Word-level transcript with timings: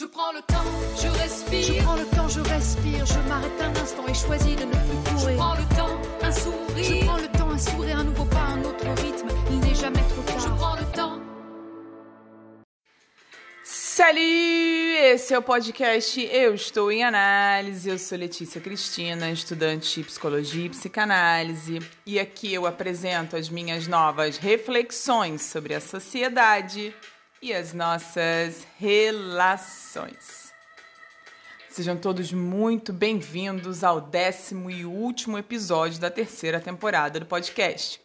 Je 0.00 0.06
prends 0.06 0.32
le 0.32 0.40
temps, 0.40 0.64
je 0.96 1.08
respire. 1.08 1.62
Je 1.62 1.82
prends 1.82 1.96
le 1.96 2.06
temps, 2.06 2.28
je 2.28 2.40
respire. 2.40 3.04
Je 3.04 3.28
m'arrête 3.28 3.60
un 3.60 3.82
instant 3.82 4.06
et 4.08 4.14
choisis 4.14 4.56
de 4.56 4.64
ne 4.64 4.70
plus 4.70 5.12
courir. 5.12 5.28
Je 5.28 5.36
prends 5.36 5.54
le 5.54 5.76
temps, 5.76 6.00
un 6.22 6.30
Je 6.30 6.40
sourire. 6.40 7.04
prends 7.04 7.16
le 7.18 7.28
temps, 7.38 7.50
un 7.50 7.58
sourire, 7.58 7.98
un 7.98 8.04
nouveau 8.04 8.24
pas, 8.24 8.38
un 8.38 8.64
autre 8.64 8.86
rythme. 9.02 9.28
Il 9.50 9.60
n'est 9.60 9.74
jamais 9.74 10.00
trop 10.00 10.22
Je 10.38 10.44
tard. 10.44 10.56
prends 10.56 10.76
le 10.76 10.96
temps. 10.96 11.20
Salut! 13.62 14.96
Esse 15.12 15.34
é 15.34 15.38
o 15.38 15.42
podcast 15.42 16.18
Eu 16.18 16.54
Estou 16.54 16.90
em 16.90 17.04
Análise. 17.04 17.90
Eu 17.90 17.98
sou 17.98 18.16
Letícia 18.16 18.58
Cristina, 18.58 19.30
estudante 19.30 20.00
de 20.00 20.06
psicologia 20.06 20.64
e 20.64 20.70
psicanálise, 20.70 21.78
e 22.06 22.18
aqui 22.18 22.54
eu 22.54 22.64
apresento 22.64 23.36
as 23.36 23.50
minhas 23.50 23.86
novas 23.86 24.38
reflexões 24.38 25.42
sobre 25.42 25.74
a 25.74 25.80
sociedade 25.80 26.94
e 27.42 27.54
as 27.54 27.72
nossas 27.72 28.66
relações. 28.78 30.52
Sejam 31.70 31.96
todos 31.96 32.32
muito 32.32 32.92
bem-vindos 32.92 33.82
ao 33.82 33.98
décimo 33.98 34.70
e 34.70 34.84
último 34.84 35.38
episódio 35.38 35.98
da 35.98 36.10
terceira 36.10 36.60
temporada 36.60 37.18
do 37.18 37.24
podcast. 37.24 37.98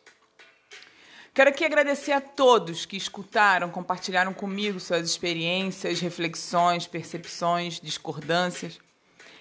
Quero 1.33 1.49
aqui 1.49 1.65
agradecer 1.65 2.13
a 2.13 2.21
todos 2.21 2.85
que 2.85 2.95
escutaram, 2.95 3.69
compartilharam 3.69 4.33
comigo 4.33 4.79
suas 4.79 5.05
experiências, 5.05 5.99
reflexões, 5.99 6.87
percepções, 6.87 7.81
discordâncias. 7.81 8.79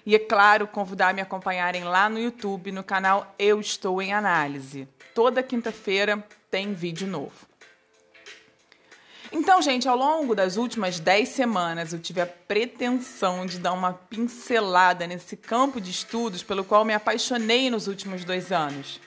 E, 0.04 0.16
é 0.16 0.18
claro, 0.18 0.66
convidar 0.66 1.10
a 1.10 1.12
me 1.12 1.20
acompanharem 1.20 1.84
lá 1.84 2.10
no 2.10 2.18
YouTube, 2.18 2.72
no 2.72 2.82
canal 2.82 3.32
Eu 3.38 3.60
Estou 3.60 4.02
em 4.02 4.12
Análise. 4.12 4.88
Toda 5.14 5.40
quinta-feira 5.40 6.26
tem 6.50 6.74
vídeo 6.74 7.06
novo. 7.06 7.53
Então, 9.36 9.60
gente, 9.60 9.88
ao 9.88 9.96
longo 9.96 10.32
das 10.32 10.56
últimas 10.56 11.00
10 11.00 11.28
semanas 11.28 11.92
eu 11.92 11.98
tive 11.98 12.20
a 12.20 12.26
pretensão 12.26 13.44
de 13.44 13.58
dar 13.58 13.72
uma 13.72 13.92
pincelada 13.92 15.08
nesse 15.08 15.36
campo 15.36 15.80
de 15.80 15.90
estudos 15.90 16.44
pelo 16.44 16.62
qual 16.62 16.84
me 16.84 16.94
apaixonei 16.94 17.68
nos 17.68 17.88
últimos 17.88 18.24
dois 18.24 18.52
anos. 18.52 19.00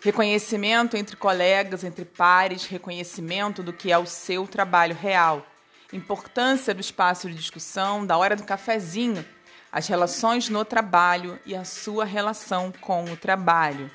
Reconhecimento 0.00 0.96
entre 0.96 1.16
colegas, 1.16 1.84
entre 1.84 2.06
pares, 2.06 2.64
reconhecimento 2.64 3.62
do 3.62 3.74
que 3.74 3.92
é 3.92 3.98
o 3.98 4.06
seu 4.06 4.46
trabalho 4.46 4.96
real. 4.96 5.46
Importância 5.92 6.72
do 6.72 6.80
espaço 6.80 7.28
de 7.28 7.34
discussão, 7.34 8.06
da 8.06 8.16
hora 8.16 8.36
do 8.36 8.42
cafezinho, 8.42 9.22
as 9.70 9.86
relações 9.86 10.48
no 10.48 10.64
trabalho 10.64 11.38
e 11.44 11.54
a 11.54 11.62
sua 11.62 12.06
relação 12.06 12.72
com 12.80 13.04
o 13.04 13.16
trabalho. 13.18 13.90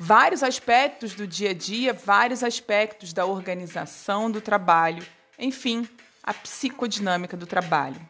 Vários 0.00 0.44
aspectos 0.44 1.12
do 1.12 1.26
dia 1.26 1.50
a 1.50 1.54
dia, 1.54 1.92
vários 1.92 2.44
aspectos 2.44 3.12
da 3.12 3.26
organização 3.26 4.30
do 4.30 4.40
trabalho, 4.40 5.04
enfim, 5.36 5.88
a 6.22 6.32
psicodinâmica 6.32 7.36
do 7.36 7.46
trabalho. 7.46 8.00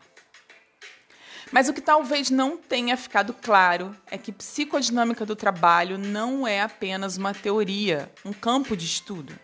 Mas 1.51 1.67
o 1.67 1.73
que 1.73 1.81
talvez 1.81 2.29
não 2.29 2.59
tenha 2.59 2.95
ficado 2.95 3.33
claro 3.33 3.97
é 4.11 4.19
que 4.19 4.31
psicodinâmica 4.31 5.25
do 5.25 5.35
trabalho 5.35 5.97
não 5.97 6.47
é 6.47 6.61
apenas 6.61 7.17
uma 7.17 7.33
teoria, 7.33 8.13
um 8.23 8.35
campo 8.35 8.77
de 8.77 8.85
estudo. 8.85 9.39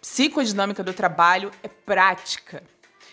Psicodinâmica 0.00 0.84
do 0.84 0.94
trabalho 0.94 1.50
é 1.64 1.68
prática. 1.68 2.62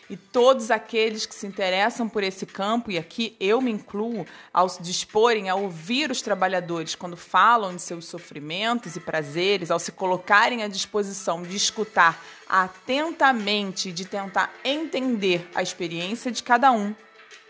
E 0.10 0.16
todos 0.16 0.72
aqueles 0.72 1.26
que 1.26 1.36
se 1.36 1.46
interessam 1.46 2.08
por 2.08 2.24
esse 2.24 2.46
campo, 2.46 2.90
e 2.90 2.98
aqui 2.98 3.36
eu 3.42 3.60
me 3.60 3.72
incluo, 3.72 4.26
ao 4.54 4.70
se 4.70 4.82
disporem 4.82 5.50
a 5.50 5.56
ouvir 5.56 6.10
os 6.10 6.22
trabalhadores 6.22 6.96
quando 6.96 7.18
falam 7.18 7.76
de 7.76 7.82
seus 7.82 8.06
sofrimentos 8.06 8.96
e 8.96 9.02
prazeres, 9.02 9.70
ao 9.70 9.80
se 9.80 9.92
colocarem 9.92 10.64
à 10.64 10.68
disposição 10.70 11.44
de 11.44 11.58
escutar 11.58 12.24
atentamente, 12.48 13.92
de 13.92 14.06
tentar 14.06 14.54
entender 14.64 15.50
a 15.54 15.62
experiência 15.62 16.32
de 16.32 16.42
cada 16.42 16.72
um, 16.72 16.96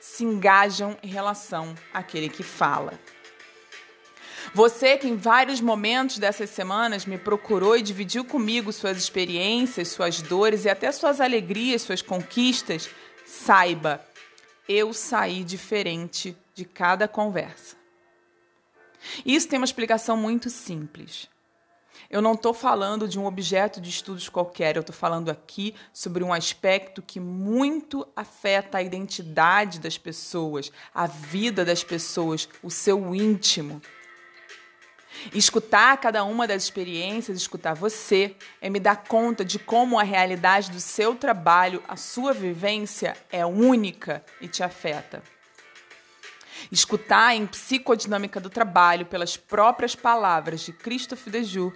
se 0.01 0.23
engajam 0.23 0.97
em 1.03 1.07
relação 1.07 1.75
àquele 1.93 2.27
que 2.27 2.41
fala. 2.41 2.93
Você 4.53 4.97
que 4.97 5.07
em 5.07 5.15
vários 5.15 5.61
momentos 5.61 6.17
dessas 6.17 6.49
semanas 6.49 7.05
me 7.05 7.17
procurou 7.17 7.77
e 7.77 7.81
dividiu 7.81 8.23
comigo 8.23 8.71
suas 8.71 8.97
experiências, 8.97 9.89
suas 9.89 10.21
dores 10.21 10.65
e 10.65 10.69
até 10.69 10.91
suas 10.91 11.21
alegrias, 11.21 11.81
suas 11.81 12.01
conquistas, 12.01 12.89
saiba, 13.25 14.01
eu 14.67 14.93
saí 14.93 15.43
diferente 15.43 16.35
de 16.53 16.65
cada 16.65 17.07
conversa. 17.07 17.75
Isso 19.25 19.47
tem 19.47 19.59
uma 19.59 19.65
explicação 19.65 20.17
muito 20.17 20.49
simples. 20.49 21.29
Eu 22.09 22.21
não 22.21 22.33
estou 22.33 22.53
falando 22.53 23.07
de 23.07 23.19
um 23.19 23.25
objeto 23.25 23.81
de 23.81 23.89
estudos 23.89 24.29
qualquer, 24.29 24.75
eu 24.75 24.81
estou 24.81 24.95
falando 24.95 25.29
aqui 25.29 25.75
sobre 25.91 26.23
um 26.23 26.31
aspecto 26.31 27.01
que 27.01 27.19
muito 27.19 28.07
afeta 28.15 28.77
a 28.77 28.83
identidade 28.83 29.79
das 29.79 29.97
pessoas, 29.97 30.71
a 30.93 31.05
vida 31.05 31.65
das 31.65 31.83
pessoas, 31.83 32.47
o 32.63 32.69
seu 32.69 33.13
íntimo. 33.13 33.81
Escutar 35.33 35.97
cada 35.97 36.23
uma 36.23 36.47
das 36.47 36.63
experiências, 36.63 37.37
escutar 37.37 37.73
você, 37.73 38.35
é 38.61 38.69
me 38.69 38.79
dar 38.79 39.03
conta 39.03 39.43
de 39.43 39.59
como 39.59 39.99
a 39.99 40.03
realidade 40.03 40.71
do 40.71 40.79
seu 40.79 41.15
trabalho, 41.15 41.83
a 41.87 41.95
sua 41.95 42.33
vivência 42.33 43.15
é 43.31 43.45
única 43.45 44.23
e 44.41 44.47
te 44.47 44.63
afeta. 44.63 45.21
Escutar 46.71 47.35
em 47.35 47.45
psicodinâmica 47.45 48.39
do 48.39 48.49
trabalho 48.49 49.05
pelas 49.05 49.37
próprias 49.37 49.95
palavras 49.95 50.61
de 50.61 50.73
Christophe 50.73 51.29
Dejoux 51.29 51.75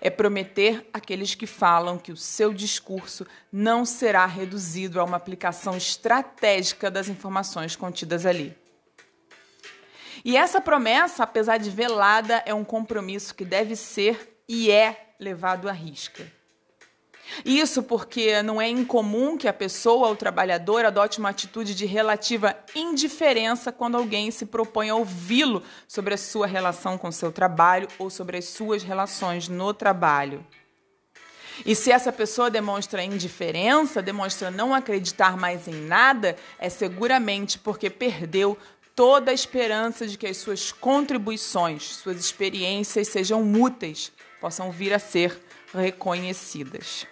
é 0.00 0.10
prometer 0.10 0.88
àqueles 0.92 1.34
que 1.34 1.46
falam 1.46 1.98
que 1.98 2.12
o 2.12 2.16
seu 2.16 2.52
discurso 2.52 3.26
não 3.52 3.84
será 3.84 4.24
reduzido 4.26 5.00
a 5.00 5.04
uma 5.04 5.16
aplicação 5.16 5.76
estratégica 5.76 6.90
das 6.90 7.08
informações 7.08 7.76
contidas 7.76 8.24
ali. 8.24 8.61
E 10.24 10.36
essa 10.36 10.60
promessa, 10.60 11.24
apesar 11.24 11.58
de 11.58 11.70
velada, 11.70 12.42
é 12.46 12.54
um 12.54 12.64
compromisso 12.64 13.34
que 13.34 13.44
deve 13.44 13.74
ser 13.74 14.38
e 14.48 14.70
é 14.70 15.14
levado 15.18 15.68
à 15.68 15.72
risca. 15.72 16.26
Isso 17.44 17.82
porque 17.82 18.42
não 18.42 18.60
é 18.60 18.68
incomum 18.68 19.38
que 19.38 19.48
a 19.48 19.52
pessoa 19.52 20.08
ou 20.08 20.12
o 20.12 20.16
trabalhador 20.16 20.84
adote 20.84 21.18
uma 21.18 21.30
atitude 21.30 21.74
de 21.74 21.86
relativa 21.86 22.54
indiferença 22.74 23.72
quando 23.72 23.96
alguém 23.96 24.30
se 24.30 24.46
propõe 24.46 24.90
a 24.90 24.94
ouvi-lo 24.94 25.62
sobre 25.88 26.14
a 26.14 26.18
sua 26.18 26.46
relação 26.46 26.98
com 26.98 27.10
seu 27.10 27.32
trabalho 27.32 27.88
ou 27.98 28.10
sobre 28.10 28.36
as 28.36 28.46
suas 28.46 28.82
relações 28.82 29.48
no 29.48 29.72
trabalho. 29.72 30.44
E 31.64 31.74
se 31.74 31.92
essa 31.92 32.10
pessoa 32.10 32.50
demonstra 32.50 33.04
indiferença, 33.04 34.02
demonstra 34.02 34.50
não 34.50 34.74
acreditar 34.74 35.36
mais 35.36 35.68
em 35.68 35.74
nada, 35.74 36.36
é 36.58 36.68
seguramente 36.68 37.58
porque 37.58 37.90
perdeu 37.90 38.58
toda 38.94 39.30
a 39.30 39.34
esperança 39.34 40.06
de 40.06 40.18
que 40.18 40.26
as 40.26 40.36
suas 40.36 40.72
contribuições, 40.72 41.82
suas 41.96 42.18
experiências 42.18 43.08
sejam 43.08 43.42
úteis, 43.60 44.12
possam 44.40 44.70
vir 44.70 44.92
a 44.92 44.98
ser 44.98 45.38
reconhecidas. 45.74 47.06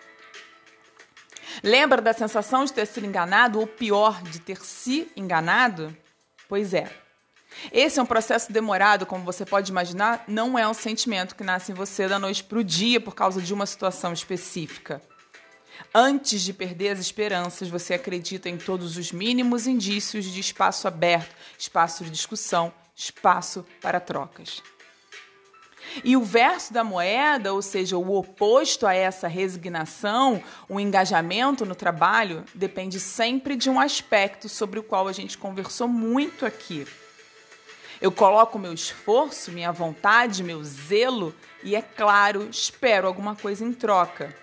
Lembra 1.63 2.01
da 2.01 2.13
sensação 2.13 2.65
de 2.65 2.73
ter 2.73 2.87
sido 2.87 3.07
enganado, 3.07 3.59
ou 3.59 3.67
pior, 3.67 4.23
de 4.23 4.41
ter 4.41 4.59
se 4.65 5.11
enganado? 5.17 5.97
Pois 6.49 6.73
é. 6.73 6.91
Esse 7.73 7.99
é 7.99 8.03
um 8.03 8.07
processo 8.07 8.53
demorado, 8.53 9.05
como 9.05 9.25
você 9.25 9.45
pode 9.45 9.71
imaginar, 9.71 10.25
não 10.29 10.59
é 10.59 10.67
um 10.67 10.75
sentimento 10.75 11.35
que 11.35 11.43
nasce 11.43 11.73
em 11.73 11.75
você 11.75 12.07
da 12.07 12.19
noite 12.19 12.45
para 12.45 12.59
o 12.59 12.65
dia 12.65 13.01
por 13.01 13.15
causa 13.15 13.43
de 13.43 13.53
uma 13.53 13.67
situação 13.67 14.13
específica. 14.13 15.03
Antes 15.95 16.43
de 16.43 16.53
perder 16.53 16.91
as 16.91 16.99
esperanças, 16.99 17.69
você 17.69 17.95
acredita 17.95 18.49
em 18.49 18.57
todos 18.57 18.97
os 18.97 19.13
mínimos 19.13 19.67
indícios 19.67 20.25
de 20.25 20.41
espaço 20.41 20.87
aberto, 20.87 21.35
espaço 21.59 22.05
de 22.05 22.11
discussão, 22.11 22.73
espaço 22.95 23.67
para 23.81 23.99
trocas. 23.99 24.63
E 26.05 26.17
o 26.17 26.23
verso 26.23 26.73
da 26.73 26.85
moeda, 26.85 27.53
ou 27.53 27.63
seja, 27.63 27.97
o 27.97 28.15
oposto 28.15 28.87
a 28.87 28.95
essa 28.95 29.27
resignação, 29.27 30.43
o 30.69 30.79
engajamento 30.79 31.67
no 31.67 31.75
trabalho, 31.75 32.45
depende 32.55 33.01
sempre 33.01 33.57
de 33.57 33.69
um 33.69 33.81
aspecto 33.81 34.49
sobre 34.49 34.79
o 34.79 34.83
qual 34.83 35.09
a 35.09 35.13
gente 35.13 35.37
conversou 35.37 35.89
muito 35.89 36.47
aqui. 36.47 36.87
Eu 38.01 38.13
coloco 38.13 38.59
meu 38.59 38.73
esforço, 38.73 39.51
minha 39.51 39.73
vontade, 39.73 40.43
meu 40.43 40.63
zelo 40.63 41.35
e, 41.63 41.75
é 41.75 41.83
claro, 41.83 42.49
espero 42.51 43.07
alguma 43.07 43.35
coisa 43.35 43.65
em 43.65 43.73
troca. 43.73 44.35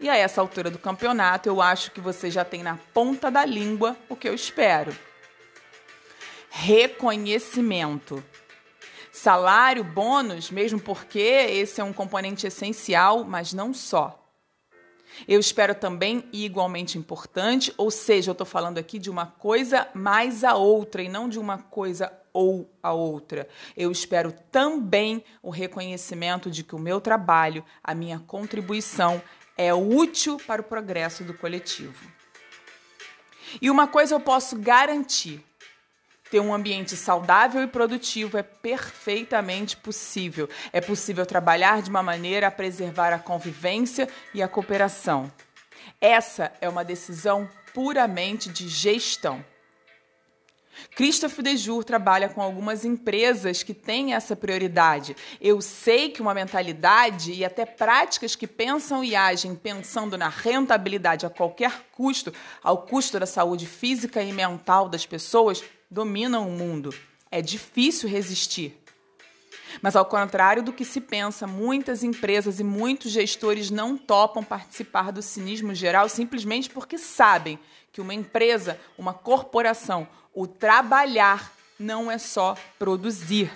E 0.00 0.08
a 0.08 0.16
essa 0.16 0.40
altura 0.40 0.70
do 0.70 0.78
campeonato, 0.78 1.46
eu 1.46 1.60
acho 1.60 1.90
que 1.90 2.00
você 2.00 2.30
já 2.30 2.42
tem 2.42 2.62
na 2.62 2.78
ponta 2.94 3.30
da 3.30 3.44
língua 3.44 3.94
o 4.08 4.16
que 4.16 4.26
eu 4.26 4.34
espero. 4.34 4.96
Reconhecimento. 6.48 8.24
Salário, 9.12 9.84
bônus, 9.84 10.50
mesmo 10.50 10.80
porque 10.80 11.18
esse 11.18 11.82
é 11.82 11.84
um 11.84 11.92
componente 11.92 12.46
essencial, 12.46 13.24
mas 13.24 13.52
não 13.52 13.74
só. 13.74 14.16
Eu 15.28 15.38
espero 15.38 15.74
também, 15.74 16.24
e 16.32 16.46
igualmente 16.46 16.96
importante, 16.96 17.74
ou 17.76 17.90
seja, 17.90 18.30
eu 18.30 18.32
estou 18.32 18.46
falando 18.46 18.78
aqui 18.78 18.98
de 18.98 19.10
uma 19.10 19.26
coisa 19.26 19.86
mais 19.92 20.44
a 20.44 20.54
outra 20.54 21.02
e 21.02 21.08
não 21.10 21.28
de 21.28 21.38
uma 21.38 21.58
coisa 21.58 22.10
ou 22.32 22.72
a 22.82 22.92
outra. 22.92 23.48
Eu 23.76 23.90
espero 23.90 24.32
também 24.50 25.22
o 25.42 25.50
reconhecimento 25.50 26.50
de 26.50 26.62
que 26.62 26.74
o 26.74 26.78
meu 26.78 27.00
trabalho, 27.00 27.64
a 27.82 27.94
minha 27.94 28.20
contribuição 28.20 29.20
é 29.60 29.74
útil 29.74 30.40
para 30.46 30.62
o 30.62 30.64
progresso 30.64 31.22
do 31.22 31.34
coletivo. 31.34 32.10
E 33.60 33.68
uma 33.68 33.86
coisa 33.86 34.14
eu 34.14 34.20
posso 34.20 34.56
garantir: 34.56 35.44
ter 36.30 36.40
um 36.40 36.54
ambiente 36.54 36.96
saudável 36.96 37.62
e 37.62 37.66
produtivo 37.66 38.38
é 38.38 38.42
perfeitamente 38.42 39.76
possível. 39.76 40.48
É 40.72 40.80
possível 40.80 41.26
trabalhar 41.26 41.82
de 41.82 41.90
uma 41.90 42.02
maneira 42.02 42.46
a 42.46 42.50
preservar 42.50 43.12
a 43.12 43.18
convivência 43.18 44.08
e 44.32 44.42
a 44.42 44.48
cooperação. 44.48 45.30
Essa 46.00 46.50
é 46.62 46.68
uma 46.68 46.82
decisão 46.82 47.46
puramente 47.74 48.48
de 48.48 48.66
gestão. 48.66 49.44
Christophe 50.94 51.42
Dejour 51.42 51.84
trabalha 51.84 52.28
com 52.28 52.40
algumas 52.40 52.84
empresas 52.84 53.62
que 53.62 53.74
têm 53.74 54.14
essa 54.14 54.34
prioridade. 54.36 55.16
Eu 55.40 55.60
sei 55.60 56.10
que 56.10 56.22
uma 56.22 56.34
mentalidade 56.34 57.32
e 57.32 57.44
até 57.44 57.64
práticas 57.64 58.36
que 58.36 58.46
pensam 58.46 59.02
e 59.02 59.14
agem 59.14 59.54
pensando 59.54 60.16
na 60.16 60.28
rentabilidade 60.28 61.26
a 61.26 61.30
qualquer 61.30 61.86
custo, 61.92 62.32
ao 62.62 62.82
custo 62.82 63.18
da 63.18 63.26
saúde 63.26 63.66
física 63.66 64.22
e 64.22 64.32
mental 64.32 64.88
das 64.88 65.06
pessoas, 65.06 65.62
dominam 65.90 66.48
o 66.48 66.52
mundo. 66.52 66.94
É 67.30 67.40
difícil 67.40 68.08
resistir. 68.08 68.80
Mas, 69.80 69.96
ao 69.96 70.04
contrário 70.04 70.62
do 70.62 70.72
que 70.72 70.84
se 70.84 71.00
pensa, 71.00 71.46
muitas 71.46 72.02
empresas 72.02 72.60
e 72.60 72.64
muitos 72.64 73.12
gestores 73.12 73.70
não 73.70 73.96
topam 73.96 74.42
participar 74.42 75.10
do 75.12 75.22
cinismo 75.22 75.74
geral 75.74 76.08
simplesmente 76.08 76.70
porque 76.70 76.98
sabem 76.98 77.58
que 77.92 78.00
uma 78.00 78.14
empresa, 78.14 78.78
uma 78.96 79.12
corporação, 79.12 80.06
o 80.34 80.46
trabalhar 80.46 81.52
não 81.78 82.10
é 82.10 82.18
só 82.18 82.56
produzir. 82.78 83.50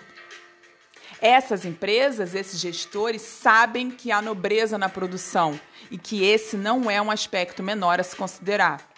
Essas 1.20 1.64
empresas, 1.64 2.34
esses 2.34 2.60
gestores, 2.60 3.22
sabem 3.22 3.90
que 3.90 4.10
há 4.10 4.20
nobreza 4.20 4.76
na 4.76 4.88
produção 4.88 5.58
e 5.90 5.96
que 5.96 6.24
esse 6.24 6.56
não 6.56 6.90
é 6.90 7.00
um 7.00 7.10
aspecto 7.10 7.62
menor 7.62 8.00
a 8.00 8.02
se 8.02 8.16
considerar. 8.16 8.93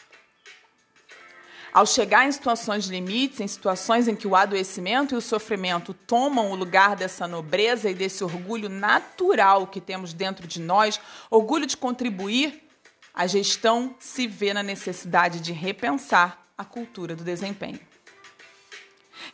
Ao 1.76 1.84
chegar 1.84 2.26
em 2.26 2.32
situações 2.32 2.84
de 2.84 2.90
limites, 2.90 3.38
em 3.38 3.46
situações 3.46 4.08
em 4.08 4.16
que 4.16 4.26
o 4.26 4.34
adoecimento 4.34 5.14
e 5.14 5.18
o 5.18 5.20
sofrimento 5.20 5.92
tomam 5.92 6.50
o 6.50 6.54
lugar 6.54 6.96
dessa 6.96 7.28
nobreza 7.28 7.90
e 7.90 7.94
desse 7.94 8.24
orgulho 8.24 8.70
natural 8.70 9.66
que 9.66 9.78
temos 9.78 10.14
dentro 10.14 10.46
de 10.46 10.58
nós, 10.58 10.98
orgulho 11.30 11.66
de 11.66 11.76
contribuir, 11.76 12.66
a 13.12 13.26
gestão 13.26 13.94
se 13.98 14.26
vê 14.26 14.54
na 14.54 14.62
necessidade 14.62 15.38
de 15.38 15.52
repensar 15.52 16.46
a 16.56 16.64
cultura 16.64 17.14
do 17.14 17.22
desempenho. 17.22 17.80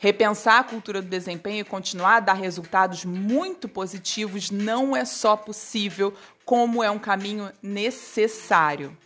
Repensar 0.00 0.58
a 0.58 0.64
cultura 0.64 1.00
do 1.00 1.06
desempenho 1.06 1.60
e 1.60 1.64
continuar 1.64 2.16
a 2.16 2.20
dar 2.20 2.32
resultados 2.32 3.04
muito 3.04 3.68
positivos 3.68 4.50
não 4.50 4.96
é 4.96 5.04
só 5.04 5.36
possível, 5.36 6.12
como 6.44 6.82
é 6.82 6.90
um 6.90 6.98
caminho 6.98 7.52
necessário. 7.62 8.98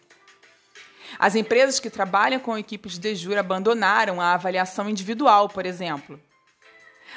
As 1.18 1.34
empresas 1.34 1.80
que 1.80 1.90
trabalham 1.90 2.40
com 2.40 2.58
equipes 2.58 2.98
de 2.98 3.14
jura 3.14 3.40
abandonaram 3.40 4.20
a 4.20 4.34
avaliação 4.34 4.88
individual, 4.88 5.48
por 5.48 5.66
exemplo. 5.66 6.20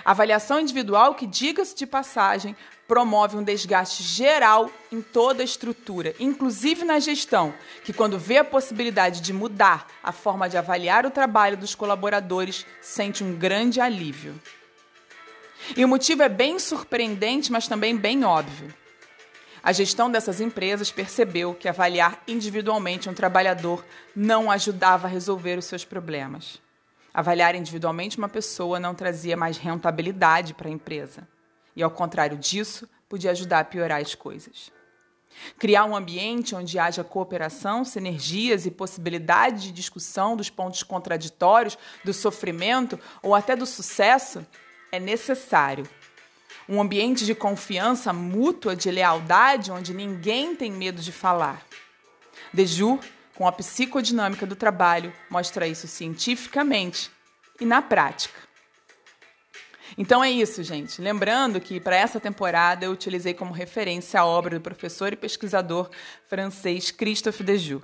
Avaliação 0.05 0.59
individual 0.59 1.15
que, 1.15 1.27
diga-se 1.27 1.75
de 1.75 1.85
passagem, 1.85 2.55
promove 2.87 3.37
um 3.37 3.43
desgaste 3.43 4.01
geral 4.01 4.69
em 4.91 5.01
toda 5.01 5.43
a 5.43 5.45
estrutura, 5.45 6.15
inclusive 6.19 6.83
na 6.83 6.99
gestão, 6.99 7.53
que, 7.83 7.93
quando 7.93 8.17
vê 8.17 8.37
a 8.37 8.43
possibilidade 8.43 9.21
de 9.21 9.33
mudar 9.33 9.87
a 10.03 10.11
forma 10.11 10.49
de 10.49 10.57
avaliar 10.57 11.05
o 11.05 11.11
trabalho 11.11 11.57
dos 11.57 11.75
colaboradores, 11.75 12.65
sente 12.81 13.23
um 13.23 13.35
grande 13.35 13.79
alívio. 13.79 14.39
E 15.75 15.83
o 15.83 15.87
motivo 15.87 16.23
é 16.23 16.29
bem 16.29 16.57
surpreendente, 16.57 17.51
mas 17.51 17.67
também 17.67 17.95
bem 17.95 18.23
óbvio. 18.23 18.73
A 19.61 19.73
gestão 19.73 20.09
dessas 20.09 20.39
empresas 20.39 20.91
percebeu 20.91 21.53
que 21.53 21.67
avaliar 21.67 22.23
individualmente 22.27 23.09
um 23.09 23.13
trabalhador 23.13 23.85
não 24.15 24.49
ajudava 24.49 25.07
a 25.07 25.09
resolver 25.09 25.57
os 25.57 25.65
seus 25.65 25.83
problemas. 25.83 26.61
Avaliar 27.13 27.55
individualmente 27.55 28.17
uma 28.17 28.29
pessoa 28.29 28.79
não 28.79 28.95
trazia 28.95 29.35
mais 29.35 29.57
rentabilidade 29.57 30.53
para 30.53 30.69
a 30.69 30.71
empresa. 30.71 31.27
E, 31.75 31.83
ao 31.83 31.91
contrário 31.91 32.37
disso, 32.37 32.87
podia 33.09 33.31
ajudar 33.31 33.59
a 33.59 33.63
piorar 33.65 34.01
as 34.01 34.15
coisas. 34.15 34.71
Criar 35.57 35.85
um 35.85 35.95
ambiente 35.95 36.55
onde 36.55 36.79
haja 36.79 37.03
cooperação, 37.03 37.83
sinergias 37.83 38.65
e 38.65 38.71
possibilidade 38.71 39.63
de 39.63 39.71
discussão 39.71 40.35
dos 40.35 40.49
pontos 40.49 40.83
contraditórios, 40.83 41.77
do 42.03 42.13
sofrimento 42.13 42.99
ou 43.21 43.35
até 43.35 43.55
do 43.55 43.65
sucesso 43.65 44.45
é 44.91 44.99
necessário 44.99 45.87
um 46.69 46.79
ambiente 46.79 47.25
de 47.25 47.33
confiança 47.33 48.13
mútua, 48.13 48.75
de 48.75 48.91
lealdade, 48.91 49.71
onde 49.71 49.91
ninguém 49.91 50.55
tem 50.55 50.71
medo 50.71 51.01
de 51.01 51.11
falar. 51.11 51.65
Dejour, 52.53 52.99
com 53.35 53.47
a 53.47 53.51
psicodinâmica 53.51 54.45
do 54.45 54.55
trabalho, 54.55 55.11
mostra 55.31 55.67
isso 55.67 55.87
cientificamente 55.87 57.09
e 57.59 57.65
na 57.65 57.81
prática. 57.81 58.37
Então 59.97 60.23
é 60.23 60.29
isso, 60.29 60.61
gente. 60.61 61.01
Lembrando 61.01 61.59
que 61.59 61.79
para 61.79 61.95
essa 61.95 62.19
temporada 62.19 62.85
eu 62.85 62.91
utilizei 62.91 63.33
como 63.33 63.51
referência 63.51 64.19
a 64.19 64.25
obra 64.25 64.59
do 64.59 64.61
professor 64.61 65.11
e 65.11 65.15
pesquisador 65.15 65.89
francês 66.27 66.91
Christophe 66.91 67.43
Dejour. 67.43 67.81